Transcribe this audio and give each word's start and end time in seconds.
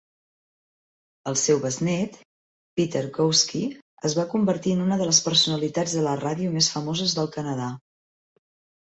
El 1.31 1.37
seu 1.41 1.59
besnét, 1.65 2.17
Peter 2.81 3.03
Gzowski, 3.19 3.63
es 4.11 4.17
va 4.23 4.27
convertir 4.35 4.75
en 4.79 4.85
una 4.89 5.01
de 5.05 5.11
les 5.13 5.23
personalitats 5.31 5.97
de 6.01 6.09
la 6.11 6.19
ràdio 6.27 6.59
més 6.61 6.75
famoses 6.77 7.19
del 7.21 7.35
Canadà. 7.41 7.75